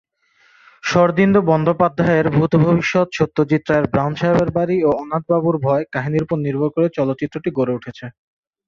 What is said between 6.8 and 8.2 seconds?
চলচ্চিত্রটি গড়ে উঠেছে।